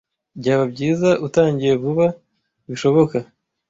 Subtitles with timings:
[0.39, 2.05] Byaba byiza utangiye vuba
[2.69, 3.17] bishoboka.